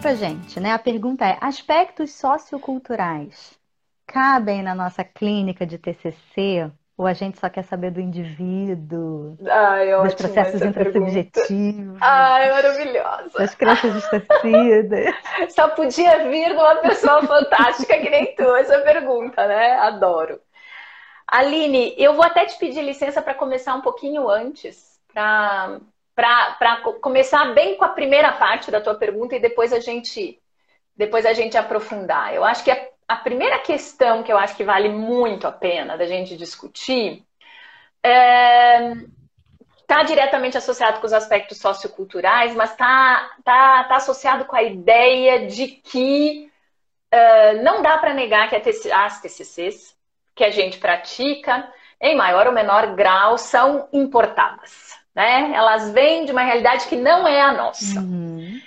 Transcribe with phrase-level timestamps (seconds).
[0.00, 0.72] pra gente, né?
[0.72, 3.58] A pergunta é: aspectos socioculturais
[4.06, 6.70] cabem na nossa clínica de TCC?
[6.96, 13.38] Ou a gente só quer saber do indivíduo, Ai, dos processos intrasubjetivos, Ai, maravilhosa.
[13.38, 15.14] das crenças distorcidas?
[15.48, 19.72] Só podia vir de uma pessoa fantástica que nem tu essa pergunta, né?
[19.76, 20.38] Adoro.
[21.26, 25.80] Aline, eu vou até te pedir licença para começar um pouquinho antes, para
[27.00, 30.40] começar bem com a primeira parte da tua pergunta e depois a gente
[30.96, 32.34] depois a gente aprofundar.
[32.34, 35.96] Eu acho que a, a primeira questão que eu acho que vale muito a pena
[35.96, 37.24] da gente discutir
[38.02, 44.62] está é, diretamente associado com os aspectos socioculturais, mas está tá, tá associado com a
[44.62, 46.50] ideia de que
[47.14, 49.96] uh, não dá para negar que as TCCs
[50.34, 51.66] que a gente pratica,
[52.00, 54.99] em maior ou menor grau, são importadas.
[55.14, 55.52] Né?
[55.54, 58.00] Elas vêm de uma realidade que não é a nossa.
[58.00, 58.60] Uhum.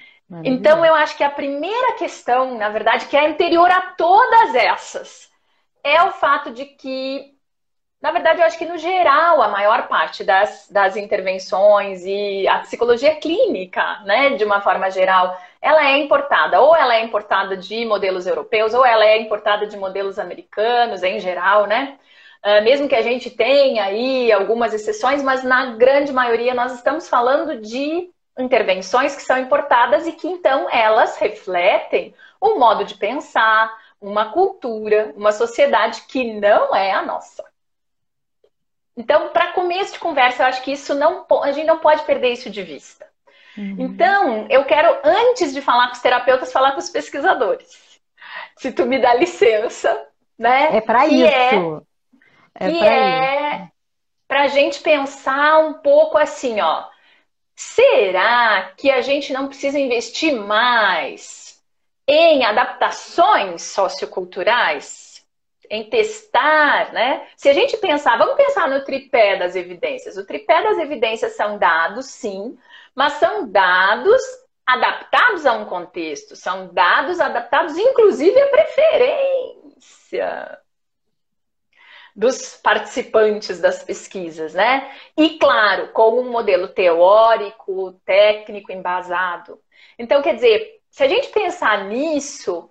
[0.44, 5.30] Então, eu acho que a primeira questão, na verdade, que é anterior a todas essas,
[5.84, 7.34] é o fato de que,
[8.02, 12.60] na verdade, eu acho que no geral, a maior parte das, das intervenções e a
[12.60, 16.60] psicologia clínica, né, de uma forma geral, ela é importada.
[16.62, 21.20] Ou ela é importada de modelos europeus, ou ela é importada de modelos americanos, em
[21.20, 21.98] geral, né?
[22.45, 27.08] Uh, mesmo que a gente tenha aí algumas exceções, mas na grande maioria nós estamos
[27.08, 33.73] falando de intervenções que são importadas e que então elas refletem um modo de pensar,
[34.02, 37.44] uma cultura, uma sociedade que não é a nossa.
[38.95, 42.33] Então, para começo de conversa, eu acho que isso não a gente não pode perder
[42.33, 43.08] isso de vista.
[43.58, 43.75] Uhum.
[43.80, 48.02] Então, eu quero antes de falar com os terapeutas, falar com os pesquisadores.
[48.58, 50.75] Se tu me dá licença, né?
[50.77, 51.25] É para isso.
[51.25, 51.81] É,
[52.56, 53.68] é que é
[54.28, 56.88] para a gente pensar um pouco assim, ó
[57.56, 61.62] Será que a gente não precisa investir mais
[62.08, 65.23] em adaptações socioculturais?
[65.70, 67.27] Em testar, né?
[67.38, 70.17] Se a gente pensar, vamos pensar no tripé das evidências.
[70.17, 72.58] O tripé das evidências são dados, sim,
[72.94, 74.22] mas são dados
[74.66, 80.60] adaptados a um contexto, são dados adaptados, inclusive, à preferência
[82.16, 84.92] dos participantes das pesquisas, né?
[85.18, 89.60] E claro, com um modelo teórico, técnico, embasado.
[89.98, 92.70] Então, quer dizer, se a gente pensar nisso,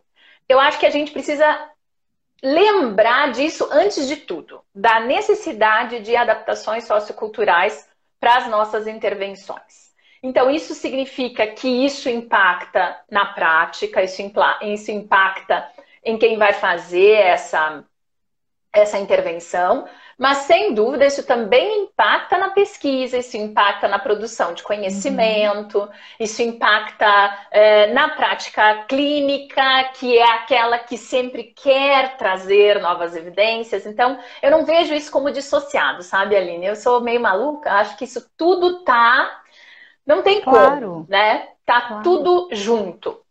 [0.48, 1.70] eu acho que a gente precisa
[2.42, 7.88] lembrar disso antes de tudo, da necessidade de adaptações socioculturais
[8.18, 9.92] para as nossas intervenções.
[10.22, 14.22] Então, isso significa que isso impacta na prática, isso,
[14.92, 15.68] impacta
[16.04, 17.84] em quem vai fazer essa
[18.72, 19.86] essa intervenção,
[20.18, 25.88] mas sem dúvida isso também impacta na pesquisa, isso impacta na produção de conhecimento, uhum.
[26.18, 29.62] isso impacta é, na prática clínica,
[29.94, 33.84] que é aquela que sempre quer trazer novas evidências.
[33.84, 36.66] Então, eu não vejo isso como dissociado, sabe, Aline?
[36.66, 39.42] Eu sou meio maluca, acho que isso tudo tá.
[40.06, 40.80] Não tem claro.
[40.80, 41.48] como, né?
[41.66, 42.02] Tá claro.
[42.02, 43.21] tudo junto.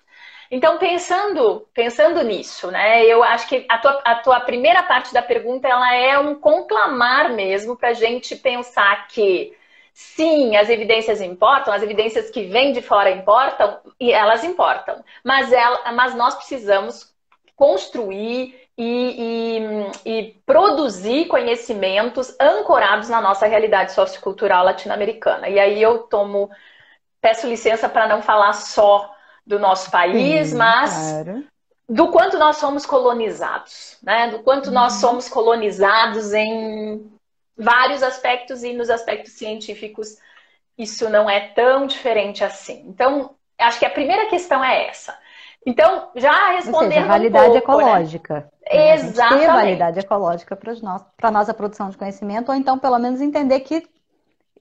[0.52, 5.22] Então, pensando, pensando nisso, né, eu acho que a tua, a tua primeira parte da
[5.22, 9.56] pergunta ela é um conclamar mesmo para a gente pensar que
[9.94, 15.54] sim, as evidências importam, as evidências que vêm de fora importam, e elas importam, mas,
[15.54, 17.14] ela, mas nós precisamos
[17.56, 19.62] construir e,
[20.06, 25.48] e, e, produzir conhecimentos ancorados na nossa realidade sociocultural latino-americana.
[25.48, 26.50] E aí eu tomo,
[27.22, 29.14] peço licença para não falar só
[29.52, 31.44] do nosso país, Sim, mas claro.
[31.88, 34.30] do quanto nós somos colonizados, né?
[34.30, 34.74] Do quanto uhum.
[34.74, 37.12] nós somos colonizados em
[37.58, 40.18] vários aspectos e nos aspectos científicos
[40.78, 42.86] isso não é tão diferente assim.
[42.88, 45.16] Então, acho que a primeira questão é essa.
[45.66, 46.94] Então, já respondendo.
[46.94, 47.84] Seja, validade um pouco, né?
[47.84, 48.52] ecológica.
[48.66, 48.94] Né?
[48.94, 49.46] Exatamente.
[49.46, 50.74] Ter validade ecológica para
[51.22, 53.88] a nossa produção de conhecimento, ou então, pelo menos, entender que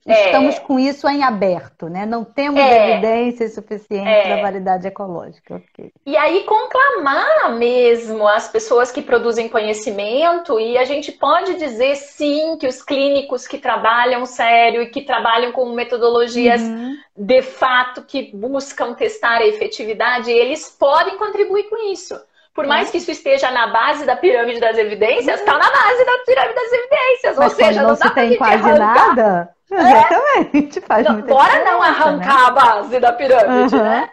[0.05, 0.59] Estamos é.
[0.61, 2.07] com isso em aberto, né?
[2.07, 2.93] Não temos é.
[2.93, 4.35] evidências suficientes é.
[4.35, 5.61] da validade ecológica.
[5.73, 5.91] Okay.
[6.05, 12.57] E aí conclamar mesmo as pessoas que produzem conhecimento e a gente pode dizer sim
[12.57, 16.95] que os clínicos que trabalham sério e que trabalham com metodologias uhum.
[17.15, 22.19] de fato que buscam testar a efetividade, eles podem contribuir com isso.
[22.53, 26.17] Por mais que isso esteja na base da pirâmide das evidências, está na base da
[26.25, 27.37] pirâmide das evidências.
[27.37, 29.49] Mas Ou seja, não, não se tem quase nada.
[29.71, 30.79] Exatamente.
[30.79, 30.81] É?
[30.81, 32.47] Faz não, bora não arrancar né?
[32.47, 33.83] a base da pirâmide, uhum.
[33.83, 34.09] né?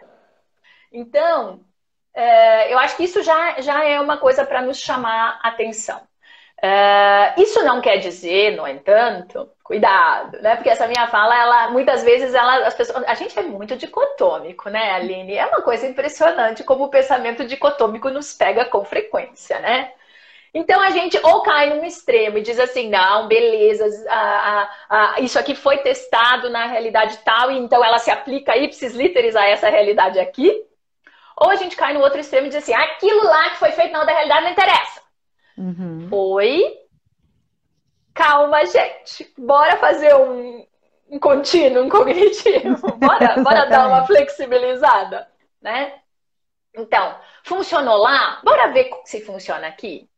[0.92, 1.60] Então,
[2.14, 6.00] é, eu acho que isso já, já é uma coisa para nos chamar atenção.
[6.58, 10.56] Uh, isso não quer dizer, no entanto, cuidado, né?
[10.56, 14.68] Porque essa minha fala, ela muitas vezes ela, as pessoas, a gente é muito dicotômico,
[14.68, 15.36] né, Aline?
[15.36, 19.92] É uma coisa impressionante como o pensamento dicotômico nos pega com frequência, né?
[20.52, 25.20] Então a gente ou cai num extremo e diz assim, não, beleza, a, a, a,
[25.20, 29.44] isso aqui foi testado na realidade tal, e então ela se aplica aí, precisa literizar
[29.44, 30.64] essa realidade aqui.
[31.36, 33.92] Ou a gente cai no outro extremo e diz assim, aquilo lá que foi feito
[33.92, 35.02] na outra realidade não interessa.
[35.56, 36.08] Uhum.
[36.10, 36.78] Oi?
[38.14, 39.32] Calma, gente.
[39.38, 40.66] Bora fazer um,
[41.08, 42.92] um contínuo, um cognitivo.
[42.98, 45.28] Bora, bora dar uma flexibilizada,
[45.62, 46.00] né?
[46.74, 48.40] Então, funcionou lá?
[48.44, 50.08] Bora ver se funciona aqui.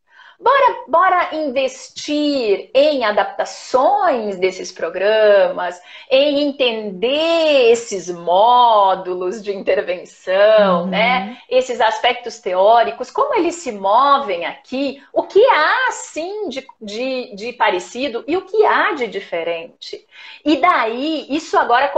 [0.41, 5.79] Bora, bora investir em adaptações desses programas,
[6.11, 10.87] em entender esses módulos de intervenção, uhum.
[10.87, 11.37] né?
[11.47, 17.53] Esses aspectos teóricos, como eles se movem aqui, o que há sim de, de, de
[17.53, 20.07] parecido e o que há de diferente.
[20.43, 21.93] E daí, isso agora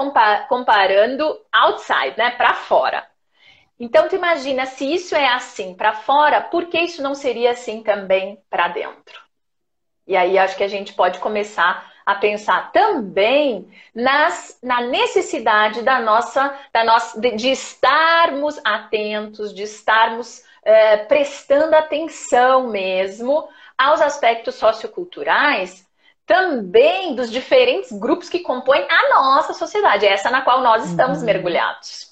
[0.49, 2.33] comparando outside, né?
[2.33, 3.12] Para fora.
[3.85, 7.83] Então, tu imagina, se isso é assim para fora, por que isso não seria assim
[7.83, 9.21] também para dentro?
[10.07, 15.99] E aí acho que a gente pode começar a pensar também nas, na necessidade da
[15.99, 24.55] nossa, da nossa de, de estarmos atentos, de estarmos é, prestando atenção mesmo aos aspectos
[24.55, 25.85] socioculturais
[26.25, 31.25] também dos diferentes grupos que compõem a nossa sociedade, essa na qual nós estamos uhum.
[31.25, 32.12] mergulhados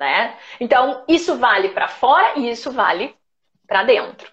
[0.00, 0.34] né?
[0.58, 3.14] Então, isso vale para fora e isso vale
[3.68, 4.32] para dentro.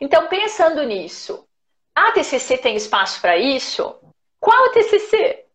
[0.00, 1.44] Então, pensando nisso,
[1.92, 3.98] a TCC tem espaço para isso?
[4.38, 5.46] Qual TCC?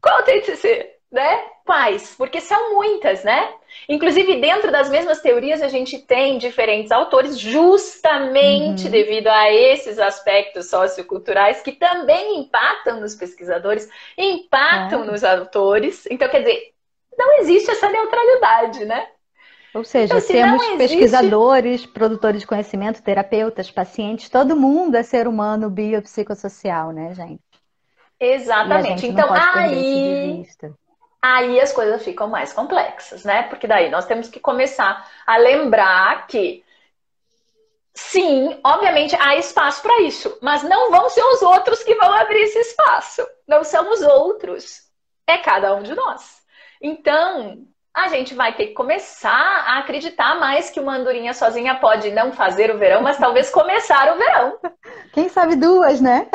[0.00, 0.94] Qual TCC?
[1.10, 1.50] Né?
[1.64, 2.14] Quais?
[2.14, 3.54] Porque são muitas, né?
[3.88, 8.90] Inclusive, dentro das mesmas teorias, a gente tem diferentes autores, justamente uhum.
[8.90, 15.06] devido a esses aspectos socioculturais que também impactam nos pesquisadores, impactam é.
[15.06, 16.06] nos autores.
[16.08, 16.75] Então, quer dizer,
[17.16, 19.08] não existe essa neutralidade, né?
[19.74, 20.78] Ou seja, então, temos existe...
[20.78, 27.42] pesquisadores, produtores de conhecimento, terapeutas, pacientes, todo mundo é ser humano biopsicossocial, né, gente?
[28.18, 29.06] Exatamente.
[29.06, 30.46] Então, aí,
[31.20, 33.42] aí as coisas ficam mais complexas, né?
[33.44, 36.64] Porque daí nós temos que começar a lembrar que
[37.98, 42.42] Sim, obviamente há espaço para isso, mas não vão ser os outros que vão abrir
[42.42, 43.26] esse espaço.
[43.48, 44.82] Não são os outros.
[45.26, 46.42] É cada um de nós.
[46.80, 52.10] Então, a gente vai ter que começar a acreditar mais que uma andorinha sozinha pode
[52.10, 54.58] não fazer o verão, mas talvez começar o verão.
[55.14, 56.28] Quem sabe duas, né?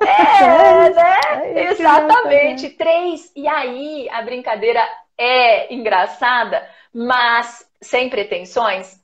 [0.00, 1.20] É, né?
[1.60, 2.70] É Exatamente.
[2.70, 3.30] Três.
[3.36, 4.84] E aí a brincadeira
[5.16, 9.00] é engraçada, mas sem pretensões.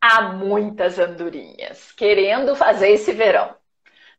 [0.00, 3.54] Há muitas andorinhas querendo fazer esse verão.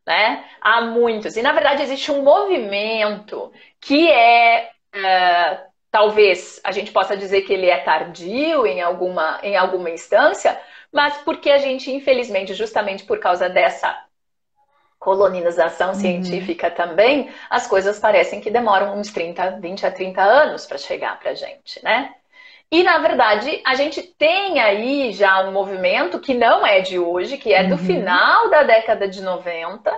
[0.06, 0.42] Né?
[0.58, 1.36] Há muitos.
[1.36, 7.52] E na verdade existe um movimento que é, é talvez a gente possa dizer que
[7.52, 10.58] ele é tardio em alguma, em alguma instância,
[10.92, 14.04] mas porque a gente, infelizmente, justamente por causa dessa
[14.98, 15.94] colonização uhum.
[15.94, 21.18] científica também, as coisas parecem que demoram uns 30, 20 a 30 anos para chegar
[21.18, 22.14] para a gente, né?
[22.70, 27.36] E, na verdade, a gente tem aí já um movimento que não é de hoje,
[27.36, 27.78] que é do uhum.
[27.78, 29.92] final da década de 90,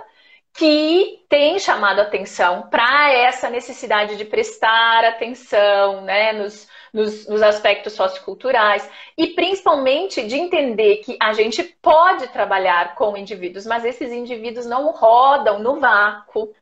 [0.53, 7.93] que tem chamado atenção para essa necessidade de prestar atenção né, nos, nos, nos, aspectos
[7.93, 8.87] socioculturais
[9.17, 14.91] e principalmente de entender que a gente pode trabalhar com indivíduos, mas esses indivíduos não
[14.91, 16.53] rodam no vácuo.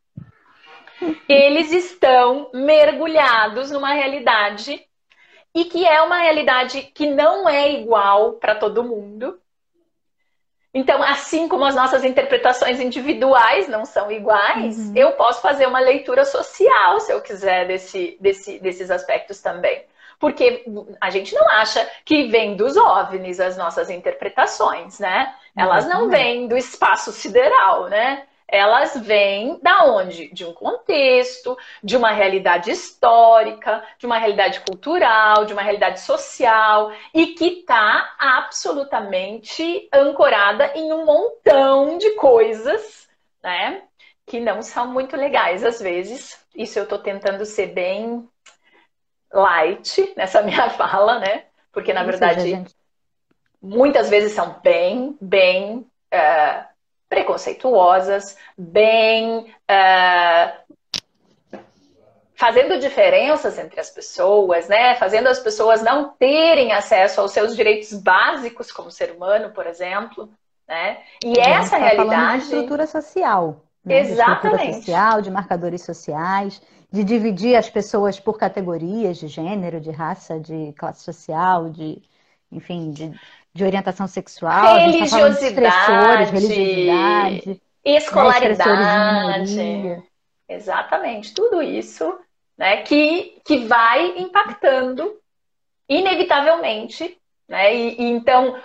[1.28, 4.82] Eles estão mergulhados numa realidade
[5.54, 9.41] e que é uma realidade que não é igual para todo mundo,
[10.74, 14.94] então, assim como as nossas interpretações individuais não são iguais, uhum.
[14.96, 19.84] eu posso fazer uma leitura social, se eu quiser, desse, desse, desses aspectos também.
[20.18, 20.64] Porque
[21.02, 25.34] a gente não acha que vem dos OVNIs as nossas interpretações, né?
[25.58, 28.24] Elas não vêm do espaço sideral, né?
[28.52, 30.28] Elas vêm da onde?
[30.34, 36.92] De um contexto, de uma realidade histórica, de uma realidade cultural, de uma realidade social
[37.14, 43.08] e que está absolutamente ancorada em um montão de coisas,
[43.42, 43.84] né?
[44.26, 46.46] Que não são muito legais às vezes.
[46.54, 48.28] Isso eu estou tentando ser bem
[49.32, 51.46] light nessa minha fala, né?
[51.72, 52.66] Porque na verdade
[53.62, 56.71] muitas vezes são bem, bem uh,
[57.12, 59.54] preconceituosas, bem.
[59.70, 60.62] Uh,
[62.36, 64.96] fazendo diferenças entre as pessoas, né?
[64.96, 70.28] Fazendo as pessoas não terem acesso aos seus direitos básicos como ser humano, por exemplo.
[70.68, 71.00] Né?
[71.24, 72.38] E essa tá realidade.
[72.38, 73.62] De estrutura social.
[73.86, 74.00] Né?
[74.00, 74.42] Exatamente.
[74.42, 79.92] De estrutura social, de marcadores sociais, de dividir as pessoas por categorias de gênero, de
[79.92, 82.02] raça, de classe social, de,
[82.52, 83.14] enfim, de,
[83.54, 89.56] de orientação sexual, religiosidade, de religiosidade, escolaridade.
[89.56, 90.04] Né,
[90.48, 92.18] Exatamente, tudo isso
[92.58, 95.18] né, que, que vai impactando
[95.88, 97.18] inevitavelmente.
[97.48, 97.76] Né?
[97.76, 98.60] E, e, então,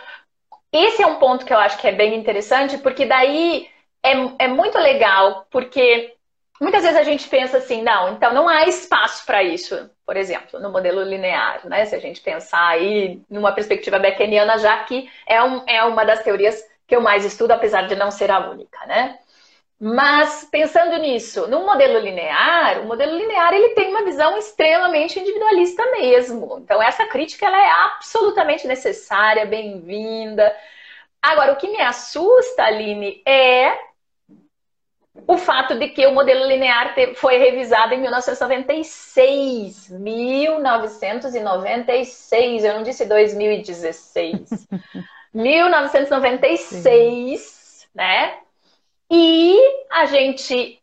[0.73, 3.69] esse é um ponto que eu acho que é bem interessante, porque daí
[4.03, 6.16] é, é muito legal, porque
[6.61, 10.61] muitas vezes a gente pensa assim, não, então não há espaço para isso, por exemplo,
[10.61, 11.85] no modelo linear, né?
[11.85, 16.23] Se a gente pensar aí numa perspectiva beckeniana, já que é, um, é uma das
[16.23, 19.19] teorias que eu mais estudo, apesar de não ser a única, né?
[19.79, 25.85] Mas pensando nisso, no modelo linear, o modelo linear ele tem uma visão extremamente individualista
[25.91, 26.59] mesmo.
[26.63, 30.55] Então essa crítica ela é absolutamente necessária, bem-vinda.
[31.21, 33.79] Agora o que me assusta, Aline, é
[35.27, 39.91] o fato de que o modelo linear foi revisado em 1996.
[39.91, 44.69] 1996, eu não disse 2016.
[45.35, 48.39] 1996, né?
[49.11, 49.59] E
[49.91, 50.81] a gente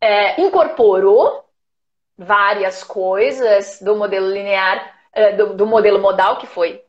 [0.00, 1.44] é, incorporou
[2.16, 6.84] várias coisas do modelo linear, é, do, do, modelo modal, que foi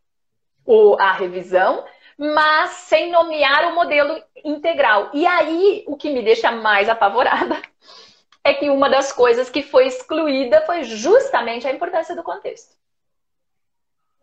[0.66, 1.84] o, a revisão,
[2.22, 5.10] mas sem nomear o modelo integral.
[5.12, 7.60] E aí, o que me deixa mais apavorada
[8.46, 12.76] é que uma das coisas que foi excluída foi justamente a importância do contexto.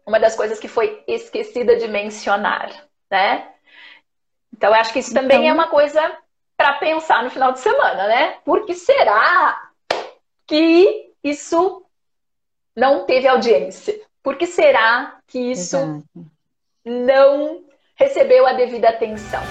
[0.07, 2.71] Uma das coisas que foi esquecida de mencionar,
[3.11, 3.53] né?
[4.57, 5.23] Então, eu acho que isso então...
[5.23, 6.01] também é uma coisa
[6.57, 8.39] para pensar no final de semana, né?
[8.45, 9.71] Por que será
[10.47, 11.85] que isso
[12.77, 14.01] não teve audiência?
[14.23, 16.05] Por que será que isso Exato.
[16.85, 17.68] não
[17.99, 19.43] recebeu a devida atenção?